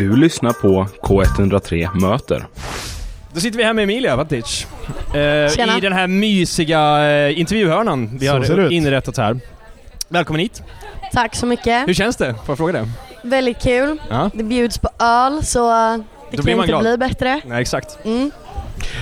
Du 0.00 0.16
lyssnar 0.16 0.52
på 0.52 0.86
K103 1.02 2.00
Möter. 2.00 2.46
Då 3.32 3.40
sitter 3.40 3.58
vi 3.58 3.64
här 3.64 3.72
med 3.74 3.82
Emilia 3.82 4.16
Vatic. 4.16 4.66
Eh. 5.14 5.76
I 5.76 5.80
den 5.80 5.92
här 5.92 6.06
mysiga 6.06 7.10
eh, 7.10 7.40
intervjuhörnan 7.40 8.18
vi 8.18 8.26
Så 8.26 8.32
har 8.32 8.72
inrättat 8.72 9.16
här. 9.16 9.40
Välkommen 10.08 10.40
hit. 10.40 10.62
Tack 11.12 11.34
så 11.34 11.46
mycket. 11.46 11.88
Hur 11.88 11.94
känns 11.94 12.16
det? 12.16 12.34
Får 12.34 12.42
jag 12.48 12.56
fråga 12.58 12.72
det? 12.72 12.88
Väldigt 13.28 13.62
kul. 13.62 13.98
Ja, 14.10 14.30
Det 14.34 14.44
bjuds 14.44 14.78
på 14.78 14.88
öl 15.04 15.44
så 15.44 15.70
det 15.70 16.02
Då 16.30 16.36
kan 16.36 16.44
blir 16.44 16.56
man 16.56 16.64
inte 16.64 16.70
glad. 16.72 16.82
bli 16.82 16.96
bättre. 17.08 17.40
nej 17.46 17.60
exakt. 17.62 17.98
Mm. 18.04 18.30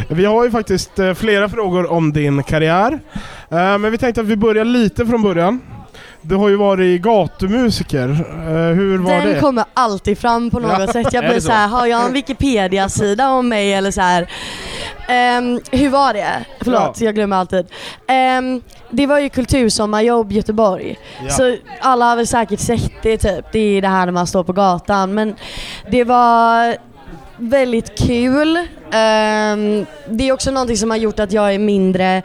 Vi 0.09 0.25
har 0.25 0.45
ju 0.45 0.51
faktiskt 0.51 0.99
eh, 0.99 1.15
flera 1.15 1.49
frågor 1.49 1.93
om 1.93 2.13
din 2.13 2.43
karriär. 2.43 2.93
Eh, 3.51 3.79
Men 3.79 3.91
vi 3.93 3.99
tänkte 3.99 4.21
att 4.21 4.27
vi 4.27 4.37
börjar 4.37 4.65
lite 4.65 5.07
från 5.07 5.23
början. 5.23 5.61
Du 6.29 6.35
har 6.37 6.49
ju 6.49 6.57
varit 6.57 7.03
gatumusiker. 7.03 8.09
Eh, 8.09 8.75
Hur 8.77 8.99
var 8.99 9.11
Den 9.11 9.35
det? 9.35 9.41
kommer 9.41 9.65
alltid 9.75 10.19
fram 10.19 10.51
på 10.51 10.59
något 10.59 10.93
sätt. 10.93 11.13
Jag 11.13 11.15
Är 11.25 11.29
det 11.29 11.29
blir 11.29 11.41
så? 11.41 11.47
så 11.47 11.53
här, 11.53 11.69
har 11.69 11.87
jag 11.87 12.05
en 12.07 12.13
Wikipedia-sida 12.13 13.31
om 13.31 13.49
mig 13.49 13.73
eller 13.75 13.91
så 13.91 14.01
här. 14.01 14.31
Ehm, 15.09 15.61
hur 15.71 15.89
var 15.89 16.13
det? 16.15 16.45
Förlåt, 16.61 16.81
Ja. 17.01 17.05
jag 17.07 17.15
glömmer 17.15 17.37
alltid. 17.37 17.67
Ehm, 18.07 18.63
det 18.91 19.07
var 19.07 19.19
ju 19.19 19.29
kultursommarjobb 19.29 20.33
Göteborg. 20.33 20.99
Ja. 21.25 21.31
Så 21.31 21.57
alla 21.81 22.05
har 22.05 22.17
väl 22.17 22.27
säkert 22.27 22.61
sett 22.61 22.93
det 23.03 23.19
typ. 23.19 23.45
Det 23.53 23.59
är 23.59 23.83
det 23.83 23.89
här 23.89 24.07
när 24.07 24.13
man 24.13 24.27
står 24.27 24.45
på 24.45 24.53
gatan. 24.53 25.15
Men 25.15 25.35
det 25.91 26.05
var 26.05 26.77
väldigt 27.37 27.99
kul. 27.99 28.57
Ehm, 28.93 29.87
det 30.09 30.29
är 30.29 30.33
också 30.33 30.51
någonting 30.51 30.77
som 30.77 30.91
har 30.91 30.97
gjort 30.97 31.19
att 31.21 31.33
jag 31.33 31.55
är 31.55 31.59
mindre 31.59 32.23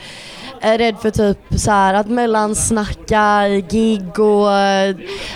eh, 0.63 0.77
rädd 0.77 0.95
för 1.02 1.12
typ 1.12 1.38
så 1.55 1.72
här 1.72 1.94
att 1.94 2.08
mellansnacka 2.09 3.48
i 3.48 3.62
gig 3.62 4.20
och 4.20 4.52
eh, 4.52 4.95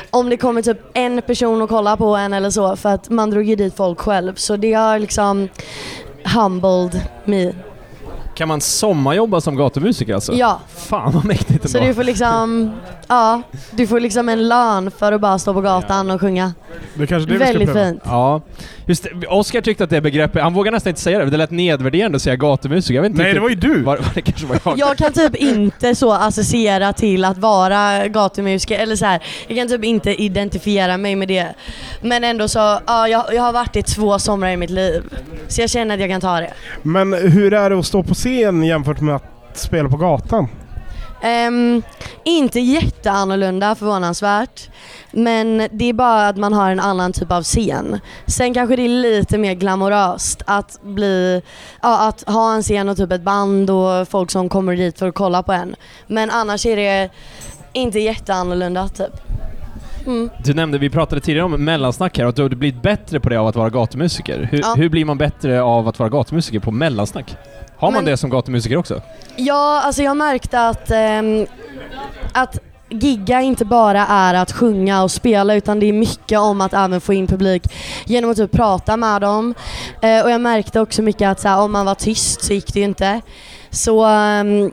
om 0.10 0.30
det 0.30 0.38
kommer 0.38 0.62
typ 0.62 0.78
en 0.94 1.22
person 1.22 1.62
och 1.62 1.70
kollar 1.70 1.96
på 1.98 2.16
en 2.16 2.34
eller 2.34 2.50
så 2.50 2.76
för 2.76 2.90
att 2.90 3.10
man 3.10 3.30
drog 3.32 3.44
ju 3.44 3.56
dit 3.56 3.76
folk 3.76 4.00
själv 4.00 4.36
så 4.36 4.58
det 4.58 4.74
har 4.74 5.00
liksom 5.00 5.50
humbled 6.24 7.02
me. 7.26 7.54
Kan 8.36 8.48
man 8.48 8.62
sommarjobba 8.62 9.42
som 9.42 9.56
gatumusiker 9.56 10.14
alltså? 10.14 10.34
Ja, 10.34 10.60
Fan 10.76 11.12
vad 11.12 11.26
mäktigt 11.26 11.57
så 11.64 11.78
ändå. 11.78 11.88
du 11.88 11.94
får 11.96 12.04
liksom, 12.04 12.72
ja, 13.08 13.42
du 13.72 13.88
får 13.88 14.00
liksom 14.00 14.30
en 14.30 14.48
lön 14.48 14.92
för 14.92 15.12
att 15.12 15.22
bara 15.22 15.40
stå 15.40 15.54
på 15.54 15.62
gatan 15.62 16.12
och 16.12 16.22
sjunga. 16.22 16.54
Det 16.96 17.04
är 17.04 17.08
kanske 17.08 17.30
det 17.30 17.34
vi 17.34 17.46
ska 17.46 17.46
Väldigt 17.54 17.74
pröva. 17.74 17.90
fint. 17.90 18.02
Ja. 18.06 18.42
Just 18.86 19.04
det, 19.04 19.28
Oscar 19.28 19.62
tyckte 19.62 19.84
att 19.84 19.90
det 19.90 20.02
begreppet, 20.02 20.42
han 20.44 20.54
vågar 20.54 20.72
nästan 20.72 20.90
inte 20.90 21.02
säga 21.02 21.20
det, 21.20 21.26
det 21.26 21.38
lät 21.38 21.52
nedvärderande 21.52 22.16
att 22.16 22.22
säga 22.22 22.36
gatumusiker. 22.36 22.96
Jag 22.96 23.02
vet 23.02 23.10
inte 23.12 23.24
Nej, 23.24 23.34
det 23.34 23.40
var 23.40 23.50
ju 23.50 23.56
du! 23.56 23.84
Var, 23.84 23.98
var 23.98 24.12
det 24.14 24.22
kanske 24.22 24.46
var 24.48 24.60
jag? 24.66 24.78
Jag 24.78 24.98
kan 24.98 25.14
typ 25.14 25.36
inte 25.36 25.96
så 25.96 26.14
associera 26.14 26.94
till 26.94 27.26
att 27.26 27.38
vara 27.38 28.08
gatumusiker 28.08 28.80
eller 28.80 28.96
så 28.96 29.06
här. 29.06 29.24
Jag 29.48 29.58
kan 29.58 29.68
typ 29.68 29.84
inte 29.84 30.22
identifiera 30.24 30.98
mig 30.98 31.16
med 31.16 31.28
det. 31.28 31.56
Men 32.02 32.24
ändå 32.24 32.48
så, 32.48 32.80
ja 32.88 33.08
jag, 33.08 33.34
jag 33.34 33.44
har 33.44 33.54
varit 33.54 33.76
i 33.76 33.84
två 33.84 34.20
somrar 34.20 34.50
i 34.50 34.58
mitt 34.58 34.70
liv. 34.70 35.04
Så 35.48 35.62
jag 35.62 35.70
känner 35.70 35.96
att 35.96 36.02
jag 36.02 36.10
kan 36.10 36.22
ta 36.22 36.40
det. 36.40 36.54
Men 36.84 37.14
hur 37.14 37.54
är 37.54 37.70
det 37.70 37.80
att 37.80 37.86
stå 37.86 38.04
på 38.04 38.14
scen 38.14 38.64
jämfört 38.64 39.02
med 39.02 39.16
att 39.16 39.24
spela 39.54 39.90
på 39.90 39.98
gatan? 39.98 40.48
Um, 41.24 41.84
inte 42.24 42.60
jätteannorlunda 42.60 43.76
förvånansvärt. 43.76 44.70
Men 45.12 45.68
det 45.72 45.86
är 45.86 45.94
bara 45.94 46.28
att 46.28 46.38
man 46.38 46.54
har 46.54 46.72
en 46.72 46.80
annan 46.80 47.14
typ 47.14 47.32
av 47.32 47.44
scen. 47.44 48.00
Sen 48.28 48.54
kanske 48.54 48.76
det 48.76 48.86
är 48.86 48.90
lite 48.90 49.38
mer 49.38 49.54
glamoröst 49.54 50.42
att 50.46 50.82
bli, 50.82 51.42
ja, 51.82 52.08
att 52.08 52.24
ha 52.30 52.54
en 52.54 52.64
scen 52.64 52.90
och 52.90 52.98
typ 52.98 53.12
ett 53.12 53.22
band 53.22 53.70
och 53.70 54.08
folk 54.08 54.32
som 54.32 54.50
kommer 54.50 54.76
dit 54.76 55.00
för 55.00 55.08
att 55.08 55.16
kolla 55.16 55.44
på 55.44 55.54
en. 55.54 55.76
Men 56.08 56.30
annars 56.30 56.66
är 56.66 56.76
det 56.76 57.10
inte 57.74 58.00
jätteannorlunda 58.00 58.88
typ. 58.88 59.37
Mm. 60.08 60.30
Du 60.44 60.54
nämnde, 60.54 60.78
vi 60.78 60.90
pratade 60.90 61.22
tidigare 61.22 61.46
om 61.46 61.66
mellansnack 61.66 62.18
här, 62.18 62.26
och 62.26 62.30
att 62.30 62.36
du 62.36 62.42
har 62.42 62.50
blivit 62.50 62.82
bättre 62.82 63.20
på 63.20 63.30
det 63.30 63.38
av 63.40 63.48
att 63.48 63.56
vara 63.56 63.70
gatumusiker. 63.70 64.48
Hur, 64.52 64.60
Ja. 64.60 64.74
hur 64.78 64.90
blir 64.90 65.06
man 65.06 65.18
bättre 65.18 65.62
av 65.62 65.88
att 65.88 66.00
vara 66.00 66.10
gatumusiker 66.10 66.60
på 66.60 66.72
mellansnack? 66.72 67.36
Har 67.78 67.92
man 67.92 68.04
Men- 68.04 68.06
det 68.12 68.18
som 68.18 68.30
gatumusiker 68.30 68.78
också? 68.78 69.02
Ja, 69.36 69.82
alltså 69.86 70.04
jag 70.04 70.18
märkte 70.18 70.68
att, 70.68 70.92
ehm, 70.92 71.46
att 72.34 72.60
gigga 72.90 73.42
inte 73.42 73.66
bara 73.66 74.06
är 74.08 74.34
att 74.34 74.52
sjunga 74.52 75.04
och 75.04 75.12
spela 75.12 75.56
utan 75.56 75.80
det 75.80 75.86
är 75.86 75.94
mycket 75.94 76.40
om 76.40 76.62
att 76.62 76.74
även 76.74 77.02
få 77.02 77.14
in 77.14 77.28
publik 77.28 77.64
genom 78.06 78.32
att 78.32 78.38
typ 78.38 78.52
prata 78.52 78.98
med 78.98 79.22
dem. 79.22 79.54
Eh, 80.02 80.24
och 80.24 80.32
jag 80.32 80.42
märkte 80.42 80.80
också 80.80 81.02
mycket 81.02 81.30
att 81.30 81.40
så 81.40 81.48
här, 81.48 81.60
om 81.62 81.72
man 81.72 81.86
var 81.86 81.96
tyst 81.96 82.44
så 82.44 82.54
gick 82.54 82.74
det 82.74 82.80
ju 82.80 82.86
inte. 82.86 83.22
Så 83.70 84.06
ehm, 84.06 84.72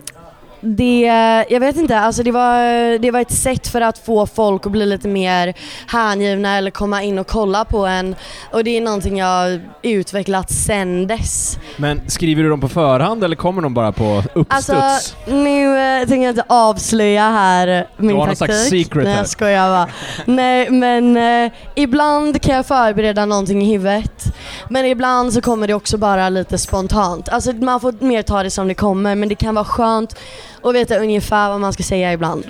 det, 0.65 1.01
jag 1.49 1.61
vet 1.61 1.77
inte, 1.77 1.99
alltså 1.99 2.23
det 2.23 2.31
var, 2.31 2.99
det 2.99 3.11
var 3.11 3.21
ett 3.21 3.33
sätt 3.33 3.69
för 3.69 3.81
att 3.81 3.99
få 3.99 4.27
folk 4.27 4.67
att 4.67 4.73
bli 4.73 4.87
lite 4.87 5.09
mer 5.09 5.55
hängivna 5.87 6.57
eller 6.57 6.71
komma 6.71 7.03
in 7.03 7.19
och 7.19 7.27
kolla 7.27 7.65
på 7.65 7.87
en. 7.87 8.15
Och 8.53 8.65
det 8.65 8.77
är 8.77 8.81
någonting 8.81 9.19
jag 9.19 9.61
utvecklat 9.83 10.51
sen 10.51 11.07
dess. 11.07 11.59
Men 11.77 12.01
skriver 12.11 12.43
du 12.43 12.49
dem 12.49 12.61
på 12.61 12.69
förhand 12.69 13.25
eller 13.25 13.37
kommer 13.37 13.63
de 13.63 13.75
bara 13.75 13.93
på 13.93 14.23
uppstuds? 14.35 14.71
Alltså, 14.71 15.17
nu 15.27 15.79
eh, 15.79 15.99
tänker 16.09 16.23
jag 16.23 16.33
inte 16.33 16.45
avslöja 16.49 17.23
här 17.31 17.87
min 17.97 18.09
Du 18.09 18.15
har 18.15 18.27
någon 18.27 18.37
taktik. 18.37 18.47
slags 18.57 18.69
secret 18.69 19.05
Nej, 19.05 19.17
jag 19.17 19.29
skojar 19.29 19.69
bara. 19.69 19.89
Nej, 20.25 20.71
men 20.71 21.17
eh, 21.17 21.53
ibland 21.75 22.43
kan 22.43 22.55
jag 22.55 22.67
förbereda 22.67 23.27
någonting 23.27 23.63
i 23.63 23.73
huvudet. 23.73 24.25
Men 24.69 24.85
ibland 24.85 25.33
så 25.33 25.41
kommer 25.41 25.67
det 25.67 25.75
också 25.75 25.99
bara 25.99 26.29
lite 26.29 26.59
spontant. 26.59 27.29
Alltså 27.29 27.53
man 27.53 27.81
får 27.81 27.95
mer 28.05 28.23
ta 28.23 28.43
det 28.43 28.51
som 28.51 28.69
det 28.69 28.75
kommer, 28.75 29.15
men 29.15 29.29
det 29.29 29.35
kan 29.35 29.55
vara 29.55 29.65
skönt 29.65 30.17
att 30.65 30.75
veta 30.75 30.97
ungefär 30.97 31.49
vad 31.49 31.61
man 31.61 31.73
ska 31.73 31.83
säga 31.83 32.13
ibland. 32.13 32.47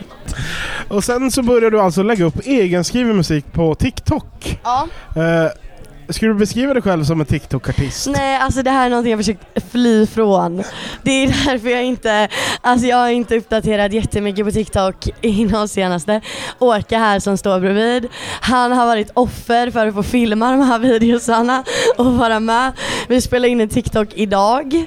Och 0.89 1.05
sen 1.05 1.31
så 1.31 1.43
började 1.43 1.71
du 1.71 1.81
alltså 1.81 2.03
lägga 2.03 2.25
upp 2.25 2.47
egenskriven 2.47 3.17
musik 3.17 3.53
på 3.53 3.75
TikTok. 3.75 4.59
Ja. 4.65 4.89
Eh, 5.17 5.51
skulle 6.09 6.33
du 6.33 6.39
beskriva 6.39 6.75
dig 6.75 6.83
själv 6.83 7.05
som 7.05 7.21
en 7.21 7.27
TikTok-artist? 7.27 8.09
Nej, 8.11 8.37
alltså 8.37 8.63
det 8.63 8.71
här 8.71 8.87
är 8.87 8.91
någonting 8.91 9.11
jag 9.11 9.21
försökt 9.21 9.73
fly 9.73 10.07
från. 10.07 10.63
Det 11.03 11.11
är 11.11 11.27
därför 11.47 11.69
jag 11.69 11.85
inte, 11.85 12.29
alltså 12.61 12.87
jag 12.87 12.97
har 12.97 13.09
inte 13.09 13.37
uppdaterat 13.37 13.93
jättemycket 13.93 14.45
på 14.47 14.53
TikTok 14.53 15.09
inom 15.21 15.69
senaste. 15.69 16.21
Åka 16.59 16.99
här 16.99 17.21
som 17.21 17.39
står 17.39 17.61
bredvid, 17.61 18.09
han 18.41 18.73
har 18.73 18.87
varit 18.87 19.11
offer 19.15 19.71
för 19.71 19.87
att 19.87 19.95
få 19.95 20.03
filma 20.03 20.51
de 20.51 20.61
här 20.61 20.79
videosarna 20.99 21.65
och 21.97 22.15
vara 22.15 22.41
med. 22.41 22.73
Vi 23.09 23.21
spelar 23.21 23.49
in 23.49 23.61
en 23.61 23.69
TikTok 23.69 24.09
idag. 24.15 24.85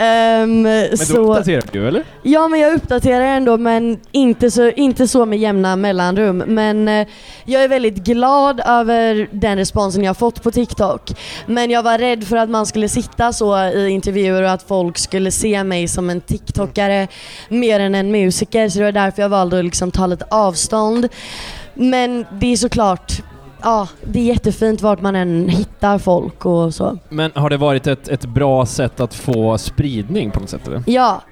Ehm, 0.00 0.62
Men 0.62 0.96
så, 0.96 1.16
uppdaterar 1.16 1.62
du 1.72 1.88
eller? 1.88 2.04
ja 2.22 2.48
men 2.48 2.60
jag 2.60 2.74
uppdaterar 2.74 3.24
ändå 3.24 3.58
men 3.58 4.00
inte 4.12 4.50
så, 4.50 4.70
inte 4.70 5.08
så 5.08 5.26
med 5.26 5.38
jämna 5.38 5.76
mellanrum. 5.76 6.38
Men 6.46 6.88
eh, 6.88 7.06
jag 7.44 7.64
är 7.64 7.68
väldigt 7.68 7.94
glad 7.96 8.60
över 8.66 9.28
den 9.30 9.58
responsen 9.58 10.04
jag 10.04 10.16
fått 10.16 10.42
på 10.42 10.50
TikTok. 10.50 11.10
Men 11.46 11.70
jag 11.70 11.82
var 11.82 11.98
rädd 11.98 12.24
för 12.24 12.36
att 12.36 12.50
man 12.50 12.66
skulle 12.66 12.88
sitta 12.88 13.32
så 13.32 13.58
i 13.64 13.88
intervjuer 13.88 14.42
och 14.42 14.50
att 14.50 14.62
folk 14.62 14.98
skulle 14.98 15.30
se 15.30 15.64
mig 15.64 15.88
som 15.88 16.10
en 16.10 16.20
TikTokare 16.20 17.08
mer 17.48 17.80
än 17.80 17.94
en 17.94 18.10
musiker. 18.10 18.68
Så 18.68 18.78
det 18.78 18.84
var 18.84 18.92
därför 18.92 19.22
jag 19.22 19.28
valde 19.28 19.58
att 19.58 19.64
liksom 19.64 19.90
ta 19.90 20.06
lite 20.06 20.24
avstånd. 20.30 21.08
Men 21.74 22.26
det 22.40 22.52
är 22.52 22.56
såklart, 22.56 23.22
ja 23.62 23.88
det 24.04 24.18
är 24.18 24.24
jättefint 24.24 24.82
vart 24.82 25.00
man 25.00 25.16
än 25.16 25.48
hittar 25.48 25.98
folk 25.98 26.44
och 26.44 26.74
så. 26.74 26.98
Men 27.08 27.30
har 27.34 27.50
det 27.50 27.56
varit 27.56 27.86
ett, 27.86 28.08
ett 28.08 28.24
bra 28.24 28.66
sätt 28.66 29.00
att 29.00 29.14
få 29.14 29.58
spridning 29.58 30.30
på 30.30 30.40
något 30.40 30.50
sätt 30.50 30.66
eller? 30.68 30.82
Ja. 30.86 31.22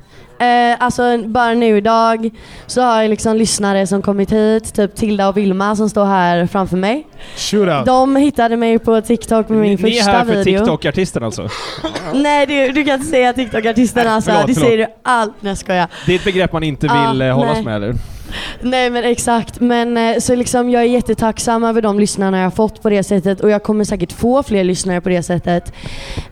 Eh, 0.40 0.76
alltså 0.78 1.18
bara 1.18 1.54
nu 1.54 1.76
idag 1.76 2.30
så 2.66 2.82
har 2.82 3.02
jag 3.02 3.10
liksom 3.10 3.36
lyssnare 3.36 3.86
som 3.86 4.02
kommit 4.02 4.32
hit, 4.32 4.74
typ 4.74 4.96
Tilda 4.96 5.28
och 5.28 5.36
Vilma 5.36 5.76
som 5.76 5.90
står 5.90 6.04
här 6.04 6.46
framför 6.46 6.76
mig. 6.76 7.06
Shootout! 7.36 7.86
De 7.86 8.16
hittade 8.16 8.56
mig 8.56 8.78
på 8.78 9.00
TikTok 9.00 9.48
med 9.48 9.58
min 9.58 9.78
Ni 9.82 9.96
är 9.96 9.96
första 9.96 10.12
här 10.12 10.24
för 10.24 10.34
video. 10.44 10.58
TikTok-artisten 10.58 11.22
alltså? 11.22 11.48
Nej 12.14 12.46
du, 12.46 12.68
du 12.68 12.84
kan 12.84 12.94
inte 12.94 13.06
säga 13.06 13.32
TikTok-artisten 13.32 14.08
alltså, 14.08 14.30
förlåt, 14.30 14.46
det 14.46 14.54
förlåt. 14.54 14.68
säger 14.68 14.86
du 14.86 14.92
allt. 15.02 15.34
Nej 15.40 15.50
jag 15.50 15.58
skojar. 15.58 15.88
Det 16.06 16.12
är 16.12 16.16
ett 16.16 16.24
begrepp 16.24 16.52
man 16.52 16.62
inte 16.62 16.86
vill 16.86 17.22
eh, 17.22 17.34
hållas 17.34 17.54
nej. 17.54 17.64
med 17.64 17.76
eller? 17.76 17.94
Nej 18.60 18.90
men 18.90 19.04
exakt, 19.04 19.60
men 19.60 19.96
eh, 19.96 20.18
så 20.18 20.34
liksom 20.34 20.70
jag 20.70 20.82
är 20.82 20.86
jättetacksam 20.86 21.64
över 21.64 21.82
de 21.82 21.98
lyssnarna 21.98 22.36
jag 22.38 22.44
har 22.46 22.50
fått 22.50 22.82
på 22.82 22.90
det 22.90 23.02
sättet 23.02 23.40
och 23.40 23.50
jag 23.50 23.62
kommer 23.62 23.84
säkert 23.84 24.12
få 24.12 24.42
fler 24.42 24.64
lyssnare 24.64 25.00
på 25.00 25.08
det 25.08 25.22
sättet. 25.22 25.72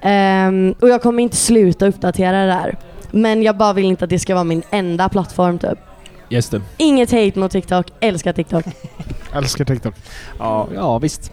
Ehm, 0.03 0.75
och 0.81 0.89
jag 0.89 1.03
kommer 1.03 1.23
inte 1.23 1.37
sluta 1.37 1.87
uppdatera 1.87 2.41
det 2.41 2.47
där. 2.47 2.77
Men 3.11 3.43
jag 3.43 3.57
bara 3.57 3.73
vill 3.73 3.85
inte 3.85 4.05
att 4.05 4.11
det 4.11 4.19
ska 4.19 4.35
vara 4.35 4.45
min 4.45 4.63
enda 4.71 5.09
plattform 5.09 5.59
typ. 5.59 5.79
Just 6.29 6.51
det. 6.51 6.61
Inget 6.77 7.11
hate 7.11 7.39
mot 7.39 7.53
TikTok, 7.53 7.87
älskar 8.01 8.33
TikTok. 8.33 8.65
Älskar 9.35 9.65
TikTok. 9.65 9.95
Ja, 10.39 10.69
ja 10.75 10.99
visst. 10.99 11.33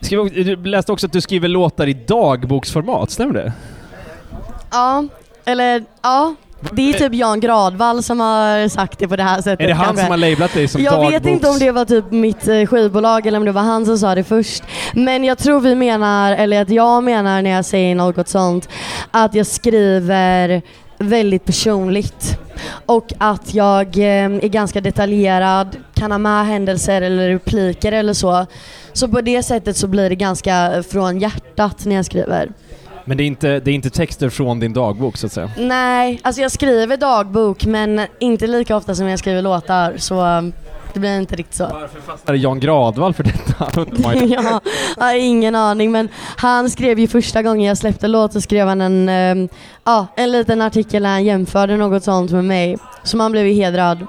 Skriver, 0.00 0.44
du 0.44 0.56
läste 0.56 0.92
också 0.92 1.06
att 1.06 1.12
du 1.12 1.20
skriver 1.20 1.48
låtar 1.48 1.86
i 1.86 1.92
dagboksformat, 1.92 3.10
stämmer 3.10 3.34
det? 3.34 3.52
Ja, 4.70 5.04
eller 5.44 5.84
ja. 6.02 6.34
Det 6.72 6.90
är 6.90 6.92
typ 6.92 7.14
Jan 7.14 7.40
Gradvall 7.40 8.02
som 8.02 8.20
har 8.20 8.68
sagt 8.68 8.98
det 8.98 9.08
på 9.08 9.16
det 9.16 9.22
här 9.22 9.36
sättet. 9.36 9.60
Är 9.60 9.68
det 9.68 9.74
han 9.74 9.86
kanske. 9.86 10.02
som 10.02 10.10
har 10.10 10.16
lablat 10.16 10.54
dig 10.54 10.68
som 10.68 10.82
Jag 10.82 10.92
dagboks... 10.92 11.14
vet 11.14 11.26
inte 11.26 11.48
om 11.48 11.58
det 11.58 11.70
var 11.70 11.84
typ 11.84 12.10
mitt 12.10 12.48
eh, 12.48 12.66
skivbolag 12.66 13.26
eller 13.26 13.38
om 13.38 13.44
det 13.44 13.52
var 13.52 13.62
han 13.62 13.86
som 13.86 13.98
sa 13.98 14.14
det 14.14 14.24
först. 14.24 14.62
Men 14.94 15.24
jag 15.24 15.38
tror 15.38 15.60
vi 15.60 15.74
menar, 15.74 16.32
eller 16.32 16.62
att 16.62 16.70
jag 16.70 17.04
menar 17.04 17.42
när 17.42 17.50
jag 17.50 17.64
säger 17.64 17.94
något 17.94 18.28
sånt, 18.28 18.68
att 19.10 19.34
jag 19.34 19.46
skriver 19.46 20.62
väldigt 20.98 21.44
personligt. 21.44 22.38
Och 22.86 23.12
att 23.18 23.54
jag 23.54 23.96
eh, 23.96 24.24
är 24.24 24.48
ganska 24.48 24.80
detaljerad, 24.80 25.76
kan 25.94 26.10
ha 26.10 26.18
med 26.18 26.46
händelser 26.46 27.02
eller 27.02 27.28
repliker 27.28 27.92
eller 27.92 28.12
så. 28.12 28.46
Så 28.92 29.08
på 29.08 29.20
det 29.20 29.42
sättet 29.42 29.76
så 29.76 29.86
blir 29.86 30.08
det 30.08 30.16
ganska 30.16 30.82
från 30.90 31.18
hjärtat 31.18 31.84
när 31.84 31.96
jag 31.96 32.04
skriver. 32.04 32.48
Men 33.04 33.16
det 33.16 33.22
är, 33.22 33.26
inte, 33.26 33.60
det 33.60 33.70
är 33.70 33.74
inte 33.74 33.90
texter 33.90 34.28
från 34.28 34.60
din 34.60 34.72
dagbok 34.72 35.16
så 35.16 35.26
att 35.26 35.32
säga? 35.32 35.50
Nej, 35.58 36.20
alltså 36.22 36.42
jag 36.42 36.52
skriver 36.52 36.96
dagbok 36.96 37.64
men 37.64 38.00
inte 38.18 38.46
lika 38.46 38.76
ofta 38.76 38.94
som 38.94 39.08
jag 39.08 39.18
skriver 39.18 39.42
låtar 39.42 39.94
så 39.96 40.26
um, 40.26 40.52
det 40.92 41.00
blir 41.00 41.18
inte 41.18 41.36
riktigt 41.36 41.54
så. 41.54 41.64
Varför 41.64 42.00
fastnade 42.00 42.38
Jan 42.38 42.60
Gradvall 42.60 43.14
för 43.14 43.22
detta? 43.22 43.68
ja, 44.24 44.60
jag 44.96 45.04
har 45.04 45.14
ingen 45.14 45.54
aning 45.54 45.92
men 45.92 46.08
han 46.36 46.70
skrev 46.70 46.98
ju 46.98 47.08
första 47.08 47.42
gången 47.42 47.68
jag 47.68 47.78
släppte 47.78 48.08
låt 48.08 48.32
så 48.32 48.40
skrev 48.40 48.68
han 48.68 48.80
en, 48.80 49.48
ja, 49.84 50.06
en 50.16 50.32
liten 50.32 50.62
artikel 50.62 51.02
där 51.02 51.10
han 51.10 51.24
jämförde 51.24 51.76
något 51.76 52.04
sånt 52.04 52.30
med 52.30 52.44
mig. 52.44 52.76
Så 53.02 53.16
man 53.16 53.32
blev 53.32 53.46
ju 53.46 53.52
hedrad. 53.52 54.06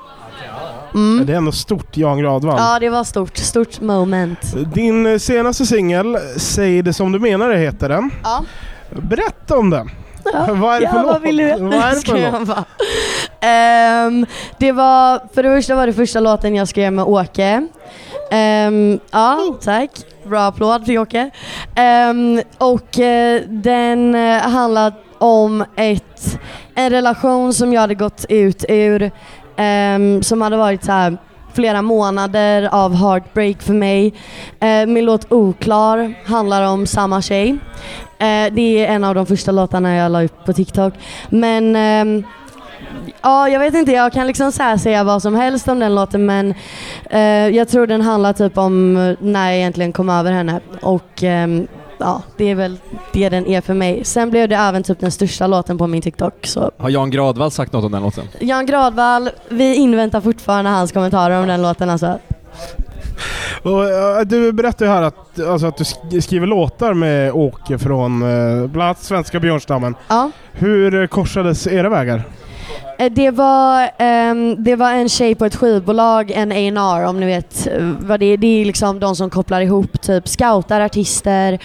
Mm. 0.93 1.25
Det 1.25 1.33
är 1.33 1.37
ändå 1.37 1.51
stort 1.51 1.97
Jan 1.97 2.19
Gradvall. 2.19 2.55
Ja 2.57 2.79
det 2.79 2.89
var 2.89 3.03
stort, 3.03 3.37
stort 3.37 3.81
moment. 3.81 4.73
Din 4.73 5.05
eh, 5.05 5.17
senaste 5.17 5.65
singel, 5.65 6.17
Säg 6.37 6.81
det 6.81 6.93
som 6.93 7.11
du 7.11 7.19
menar 7.19 7.49
det, 7.49 7.57
heter 7.57 7.89
den. 7.89 8.11
Ja. 8.23 8.43
Berätta 8.89 9.57
om 9.57 9.69
den. 9.69 9.89
Ja, 10.33 10.45
Vad 10.53 10.75
är 10.75 10.81
det 10.81 10.87
för 10.87 10.95
ja, 10.97 11.01
låt? 11.03 11.11
vad 11.11 11.21
vill 11.21 11.37
du? 11.37 11.55
Vad 11.59 11.73
är 11.73 11.95
det 11.95 12.01
för 12.01 12.45
låt? 12.45 12.65
Ehm, 13.41 14.25
det 14.57 14.71
var, 14.71 15.33
för 15.33 15.43
det 15.43 15.49
första 15.49 15.75
var 15.75 15.87
det 15.87 15.93
första 15.93 16.19
låten 16.19 16.55
jag 16.55 16.67
skrev 16.67 16.93
med 16.93 17.05
Åke. 17.05 17.67
Ehm, 18.31 18.99
ja, 19.11 19.55
tack. 19.61 19.91
Bra 20.23 20.41
applåd 20.41 20.85
till 20.85 20.99
Åke. 20.99 21.29
Ehm, 21.75 22.41
och 22.57 22.99
eh, 22.99 23.41
den 23.47 24.15
uh, 24.15 24.37
handlar 24.39 24.93
om 25.17 25.65
ett, 25.75 26.39
en 26.75 26.89
relation 26.89 27.53
som 27.53 27.73
jag 27.73 27.81
hade 27.81 27.95
gått 27.95 28.25
ut 28.29 28.65
ur, 28.69 29.11
ehm, 29.57 30.23
som 30.23 30.41
hade 30.41 30.57
varit 30.57 30.83
så 30.83 30.91
här 30.91 31.17
flera 31.53 31.81
månader 31.81 32.69
av 32.71 32.95
heartbreak 32.95 33.61
för 33.61 33.73
mig. 33.73 34.13
Eh, 34.59 34.85
min 34.85 35.05
låt 35.05 35.31
Oklar 35.31 36.13
handlar 36.25 36.63
om 36.67 36.87
samma 36.87 37.21
tjej. 37.21 37.57
Eh, 38.19 38.53
det 38.53 38.85
är 38.85 38.87
en 38.87 39.03
av 39.03 39.15
de 39.15 39.25
första 39.25 39.51
låtarna 39.51 39.95
jag 39.95 40.11
la 40.11 40.23
upp 40.23 40.45
på 40.45 40.53
TikTok. 40.53 40.93
Men 41.29 41.75
ehm, 41.75 42.23
ja, 43.21 43.49
jag 43.49 43.59
vet 43.59 43.73
inte, 43.73 43.91
jag 43.91 44.13
kan 44.13 44.27
liksom 44.27 44.51
så 44.51 44.77
säga 44.77 45.03
vad 45.03 45.21
som 45.21 45.35
helst 45.35 45.67
om 45.67 45.79
den 45.79 45.95
låten 45.95 46.25
men 46.25 46.53
eh, 47.09 47.47
jag 47.49 47.67
tror 47.67 47.87
den 47.87 48.01
handlar 48.01 48.33
typ 48.33 48.57
om 48.57 48.93
när 49.19 49.49
jag 49.49 49.57
egentligen 49.57 49.93
kom 49.93 50.09
över 50.09 50.31
henne 50.31 50.59
och 50.81 51.23
ehm, 51.23 51.67
ja, 51.97 52.21
det 52.37 52.45
är 52.45 52.55
väl 52.55 52.77
det 53.13 53.29
den 53.29 53.47
är 53.47 53.61
för 53.61 53.73
mig. 53.73 54.05
Sen 54.05 54.29
blev 54.29 54.49
det 54.49 54.55
även 54.55 54.83
typ 54.83 54.99
den 54.99 55.11
största 55.11 55.47
låten 55.47 55.77
på 55.77 55.87
min 55.87 56.01
TikTok. 56.01 56.45
Så 56.45 56.71
Har 56.77 56.89
Jan 56.89 57.09
Gradvall 57.09 57.51
sagt 57.51 57.73
något 57.73 57.85
om 57.85 57.91
den 57.91 58.01
låten? 58.01 58.25
Jan 58.39 58.65
Gradvall, 58.65 59.29
vi 59.49 59.75
inväntar 59.75 60.21
fortfarande 60.21 60.71
hans 60.71 60.91
kommentarer 60.91 61.41
om 61.41 61.47
den 61.47 61.61
låten 61.61 61.89
alltså. 61.89 62.19
Och, 63.63 63.85
eh, 63.89 64.19
du 64.25 64.51
berättade 64.51 64.91
här 64.91 65.01
att, 65.03 65.39
alltså, 65.39 65.67
att 65.67 65.77
du 65.77 65.83
sk- 65.83 66.21
skriver 66.21 66.47
låtar 66.47 66.93
med 66.93 67.31
Åke 67.31 67.77
från 67.77 68.21
eh, 68.21 68.67
bland 68.67 68.81
annat 68.87 68.99
svenska 69.03 69.39
björnstammen. 69.39 69.95
Ja. 70.07 70.31
Hur 70.51 71.07
korsades 71.07 71.67
era 71.67 71.89
vägar? 71.89 72.23
Eh, 72.97 73.11
det 73.11 73.31
var, 73.31 73.89
um, 74.31 74.63
det 74.63 74.75
var 74.75 74.91
en 74.91 75.09
tjej 75.09 75.35
på 75.35 75.45
ett 75.45 75.55
skivbolag, 75.55 76.31
en 76.31 76.51
A&R 76.51 77.05
om 77.05 77.19
ni 77.19 77.25
vet 77.25 77.67
eh, 77.67 77.93
vad 77.99 78.19
det 78.19 78.25
är. 78.25 78.37
Det 78.37 78.61
är 78.61 78.65
liksom 78.65 78.99
de 78.99 79.15
som 79.15 79.29
kopplar 79.29 79.61
ihop 79.61 80.01
typ 80.01 80.27
scoutar 80.27 80.81
artister 80.81 81.59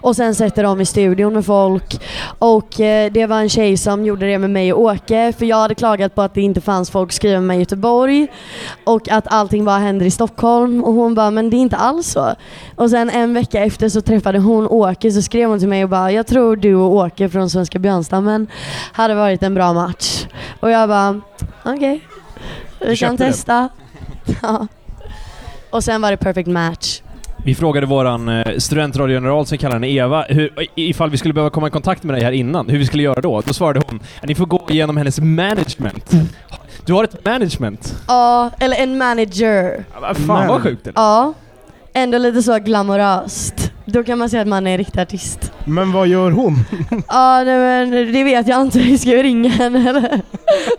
och 0.00 0.16
sen 0.16 0.34
sätter 0.34 0.62
de 0.62 0.80
i 0.80 0.86
studion 0.86 1.32
med 1.34 1.46
folk. 1.46 2.00
Och 2.38 2.80
uh, 2.80 3.12
det 3.12 3.26
var 3.28 3.40
en 3.40 3.48
tjej 3.48 3.76
som 3.76 4.04
gjorde 4.04 4.26
det 4.26 4.38
med 4.38 4.50
mig 4.50 4.72
och 4.72 4.80
Åke 4.80 5.32
för 5.38 5.46
jag 5.46 5.56
hade 5.56 5.74
klagat 5.74 6.14
på 6.14 6.22
att 6.22 6.34
det 6.34 6.42
inte 6.42 6.60
fanns 6.60 6.90
folk 6.90 7.12
skriva 7.12 7.40
med 7.40 7.46
mig 7.46 7.56
i 7.56 7.60
Göteborg 7.60 8.26
och 8.84 9.08
att 9.08 9.32
allting 9.32 9.64
bara 9.64 9.78
händer 9.78 10.06
i 10.06 10.10
Stockholm 10.10 10.84
och 10.84 10.92
hon 10.92 11.14
bara 11.14 11.30
men 11.30 11.50
det 11.50 11.56
är 11.56 11.58
inte 11.58 11.76
alls 11.76 12.06
så. 12.06 12.34
Och 12.76 12.90
sen 12.90 13.10
en 13.10 13.34
vecka 13.34 13.64
efter 13.64 13.88
så 13.88 14.00
träffade 14.00 14.38
hon 14.38 14.66
Åke 14.66 15.12
så 15.12 15.22
skrev 15.22 15.48
hon 15.48 15.58
till 15.58 15.68
mig 15.68 15.84
och 15.84 15.90
bara 15.90 16.12
jag 16.12 16.26
tror 16.26 16.56
du 16.56 16.74
och 16.74 16.94
Åke 16.94 17.28
från 17.28 17.50
Svenska 17.50 17.78
björnstammen 17.78 18.46
hade 18.92 19.14
varit 19.14 19.42
en 19.42 19.54
bra 19.54 19.72
match. 19.72 20.26
Och 20.60 20.75
jag 20.76 20.88
bara 20.88 21.20
okej, 21.64 22.00
vi 22.80 22.96
kan 22.96 23.16
testa. 23.16 23.68
ja. 24.42 24.66
Och 25.70 25.84
sen 25.84 26.02
var 26.02 26.10
det 26.10 26.16
perfect 26.16 26.48
match. 26.48 27.00
Vi 27.44 27.54
frågade 27.54 27.86
våran 27.86 28.28
eh, 28.28 28.56
studentradiogeneral 28.58 29.46
som 29.46 29.58
kallar 29.58 29.74
henne 29.74 29.88
Eva, 29.88 30.22
hur, 30.22 30.68
ifall 30.74 31.10
vi 31.10 31.16
skulle 31.16 31.34
behöva 31.34 31.50
komma 31.50 31.66
i 31.66 31.70
kontakt 31.70 32.02
med 32.02 32.14
dig 32.14 32.24
här 32.24 32.32
innan, 32.32 32.68
hur 32.68 32.78
vi 32.78 32.86
skulle 32.86 33.02
göra 33.02 33.20
då. 33.20 33.40
Då 33.40 33.52
svarade 33.52 33.82
hon 33.86 34.00
ni 34.22 34.34
får 34.34 34.46
gå 34.46 34.66
igenom 34.68 34.96
hennes 34.96 35.20
management. 35.20 36.10
Du 36.86 36.92
har 36.92 37.04
ett 37.04 37.24
management? 37.24 37.94
Ja, 38.08 38.50
eller 38.58 38.76
en 38.76 38.98
manager. 38.98 39.84
Ja, 40.00 40.14
Fan 40.14 40.48
vad 40.48 40.62
sjukt 40.62 40.86
eller? 40.86 41.00
Ja, 41.00 41.32
ändå 41.92 42.18
lite 42.18 42.42
så 42.42 42.58
glamoröst. 42.58 43.65
Då 43.88 44.04
kan 44.04 44.18
man 44.18 44.30
säga 44.30 44.42
att 44.42 44.48
man 44.48 44.66
är 44.66 44.70
en 44.70 44.78
riktig 44.78 45.00
artist. 45.00 45.52
Men 45.64 45.92
vad 45.92 46.08
gör 46.08 46.30
hon? 46.30 46.54
Ja, 47.08 47.42
nej, 47.44 47.58
men 47.58 48.12
det 48.12 48.24
vet 48.24 48.48
jag 48.48 48.62
inte. 48.62 48.98
Ska 48.98 49.10
ju 49.10 49.22
ringa 49.22 49.48
henne 49.50 49.90
eller? 49.90 50.20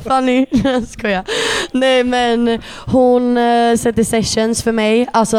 Fanny, 0.04 0.45
jag 0.63 0.83
skojar. 0.88 1.24
Nej 1.71 2.04
men 2.04 2.62
hon 2.86 3.38
eh, 3.38 3.75
sätter 3.75 4.04
sessions 4.04 4.63
för 4.63 4.71
mig, 4.71 5.07
alltså 5.13 5.38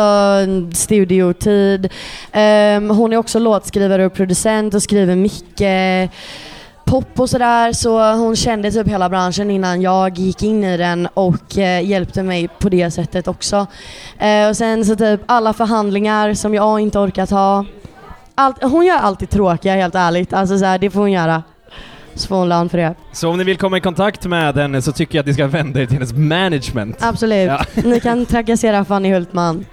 studiotid. 0.74 1.88
Ehm, 2.32 2.90
hon 2.90 3.12
är 3.12 3.16
också 3.16 3.38
låtskrivare 3.38 4.06
och 4.06 4.14
producent 4.14 4.74
och 4.74 4.82
skriver 4.82 5.16
mycket 5.16 6.10
pop 6.88 7.20
och 7.20 7.30
sådär 7.30 7.72
så 7.72 8.12
hon 8.12 8.36
kände 8.36 8.70
typ 8.70 8.88
hela 8.88 9.08
branschen 9.08 9.50
innan 9.50 9.82
jag 9.82 10.18
gick 10.18 10.42
in 10.42 10.64
i 10.64 10.76
den 10.76 11.08
och 11.14 11.58
eh, 11.58 11.84
hjälpte 11.84 12.22
mig 12.22 12.48
på 12.48 12.68
det 12.68 12.90
sättet 12.90 13.28
också. 13.28 13.66
Eh, 14.18 14.48
och 14.48 14.56
sen 14.56 14.84
så 14.84 14.96
typ 14.96 15.20
alla 15.26 15.52
förhandlingar 15.52 16.34
som 16.34 16.54
jag 16.54 16.80
inte 16.80 16.98
orkat 16.98 17.30
ha. 17.30 17.64
Allt, 18.34 18.62
hon 18.62 18.86
gör 18.86 18.96
alltid 18.96 19.30
tråkiga 19.30 19.74
helt 19.74 19.94
ärligt, 19.94 20.32
alltså 20.32 20.58
så 20.58 20.64
här, 20.64 20.78
det 20.78 20.90
får 20.90 21.00
hon 21.00 21.12
göra. 21.12 21.42
Så 22.14 22.28
får 22.28 22.36
hon 22.36 22.48
lön 22.48 22.68
för 22.68 22.78
det. 22.78 22.94
Så 23.12 23.28
om 23.30 23.38
ni 23.38 23.44
vill 23.44 23.56
komma 23.56 23.76
i 23.76 23.80
kontakt 23.80 24.26
med 24.26 24.56
henne 24.56 24.82
så 24.82 24.92
tycker 24.92 25.18
jag 25.18 25.22
att 25.22 25.26
ni 25.26 25.34
ska 25.34 25.46
vända 25.46 25.80
er 25.80 25.86
till 25.86 25.94
hennes 25.94 26.12
management. 26.12 26.96
Absolut. 27.00 27.48
Ja. 27.48 27.64
Ni 27.84 28.00
kan 28.00 28.26
trakassera 28.26 28.84
Fanny 28.84 29.12
Hultman. 29.12 29.64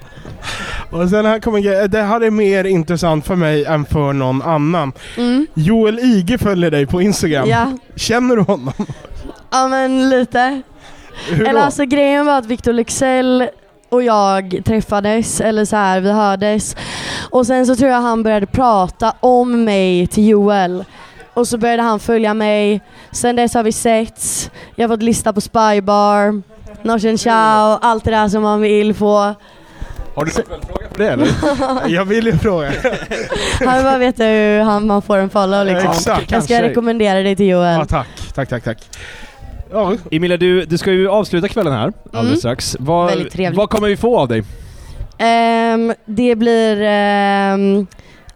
Och 0.95 1.09
sen 1.09 1.25
här 1.25 1.39
kommer 1.39 1.57
en 1.57 1.63
grej. 1.63 1.89
Det 1.89 2.01
här 2.01 2.21
är 2.21 2.31
mer 2.31 2.63
intressant 2.63 3.25
för 3.25 3.35
mig 3.35 3.65
än 3.65 3.85
för 3.85 4.13
någon 4.13 4.41
annan. 4.41 4.91
Mm. 5.17 5.47
Joel 5.53 5.99
Ige 5.99 6.37
följer 6.37 6.71
dig 6.71 6.85
på 6.85 7.01
Instagram. 7.01 7.49
Ja. 7.49 7.71
Känner 7.95 8.35
du 8.35 8.41
honom? 8.41 8.73
ja, 9.51 9.67
men 9.67 10.09
lite. 10.09 10.61
Hur 11.29 11.41
Eller 11.41 11.59
då? 11.59 11.65
alltså 11.65 11.85
grejen 11.85 12.25
var 12.25 12.37
att 12.37 12.45
Victor 12.45 12.73
Lexell 12.73 13.49
och 13.89 14.03
jag 14.03 14.61
träffades, 14.65 15.41
eller 15.41 15.65
så 15.65 15.75
här, 15.75 15.99
vi 16.01 16.11
hördes. 16.11 16.75
Och 17.29 17.47
sen 17.47 17.65
så 17.65 17.75
tror 17.75 17.89
jag 17.89 18.01
han 18.01 18.23
började 18.23 18.45
prata 18.45 19.13
om 19.19 19.63
mig 19.63 20.07
till 20.07 20.27
Joel. 20.27 20.85
Och 21.33 21.47
så 21.47 21.57
började 21.57 21.83
han 21.83 21.99
följa 21.99 22.33
mig. 22.33 22.81
Sen 23.11 23.35
dess 23.35 23.53
har 23.53 23.63
vi 23.63 23.71
setts. 23.71 24.51
Jag 24.75 24.87
har 24.87 24.95
fått 24.95 25.03
lista 25.03 25.33
på 25.33 25.41
Spybar, 25.41 26.41
Norsen 26.81 27.17
Chow, 27.17 27.79
allt 27.81 28.03
det 28.03 28.11
där 28.11 28.29
som 28.29 28.43
man 28.43 28.61
vill 28.61 28.93
få. 28.93 29.35
Har 30.15 30.25
du 30.25 30.31
någon 30.31 30.45
följdfråga 30.47 30.87
på 30.93 30.97
det 30.97 31.09
eller? 31.09 31.27
Jag 31.95 32.05
vill 32.05 32.25
ju 32.25 32.37
fråga. 32.37 32.67
Han 33.65 33.75
vill 33.75 33.83
bara 33.83 33.97
veta 33.97 34.23
hur 34.23 34.61
han, 34.61 34.87
man 34.87 35.01
får 35.01 35.17
en 35.17 35.29
follow 35.29 35.65
liksom. 35.65 35.91
Exakt. 35.91 36.07
Jag 36.31 36.43
ska 36.43 36.53
Kanske. 36.53 36.69
rekommendera 36.69 37.19
dig 37.19 37.35
till 37.35 37.47
Joel. 37.47 37.73
Ja, 37.79 37.85
tack. 37.85 38.07
Tack, 38.35 38.49
tack, 38.49 38.63
tack. 38.63 38.77
Ja, 39.71 39.93
Emilia, 40.11 40.37
du, 40.37 40.65
du 40.65 40.77
ska 40.77 40.91
ju 40.91 41.09
avsluta 41.09 41.47
kvällen 41.47 41.73
här 41.73 41.93
alldeles 42.05 42.25
Mm. 42.27 42.37
strax. 42.37 42.75
Vad, 42.79 43.07
Väldigt 43.09 43.33
trevligt. 43.33 43.57
vad 43.57 43.69
kommer 43.69 43.87
vi 43.87 43.97
få 43.97 44.19
av 44.19 44.27
dig? 44.27 44.43
Ehm, 45.17 45.93
det 46.05 46.35
blir 46.35 46.81
ehm, 46.81 47.87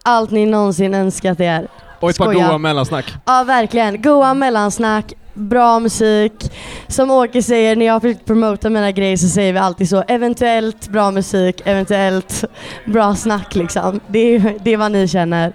allt 0.04 0.32
ni 0.32 0.46
någonsin 0.46 0.94
önskat 0.94 1.40
er. 1.40 1.68
Och 2.00 2.10
ett 2.10 2.18
par 2.18 2.26
Skoja. 2.32 2.48
goa 2.48 2.58
mellansnack. 2.58 3.14
Ja, 3.26 3.44
verkligen. 3.48 4.02
Goa 4.02 4.34
mellansnack, 4.34 5.14
bra 5.40 5.80
musik. 5.80 6.52
Som 6.88 7.12
Åke 7.12 7.44
säger, 7.44 7.76
när 7.76 7.86
jag 7.86 7.94
har 7.94 8.00
försökt 8.00 8.26
promota 8.26 8.70
mina 8.70 8.92
grejer 8.92 9.18
så 9.18 9.28
säger 9.28 9.54
vi 9.54 9.60
alltid 9.60 9.90
så. 9.90 10.04
Eventuellt 10.08 10.90
bra 10.90 11.12
musik, 11.12 11.62
eventuellt 11.66 12.46
bra 12.86 13.16
snack 13.16 13.56
liksom. 13.56 14.00
Det 14.08 14.20
är, 14.20 14.58
det 14.64 14.74
är 14.74 14.78
vad 14.78 14.92
ni 14.92 15.08
känner. 15.08 15.54